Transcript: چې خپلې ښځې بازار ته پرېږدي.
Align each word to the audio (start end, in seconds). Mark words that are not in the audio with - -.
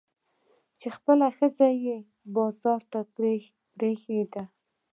چې 0.79 0.87
خپلې 0.97 1.27
ښځې 1.37 1.95
بازار 2.35 2.81
ته 2.91 2.99
پرېږدي. 3.77 4.43